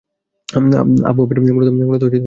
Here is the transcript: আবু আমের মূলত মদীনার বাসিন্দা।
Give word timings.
আবু 1.09 1.21
আমের 1.23 1.53
মূলত 1.55 1.69
মদীনার 1.69 1.89
বাসিন্দা। 1.91 2.17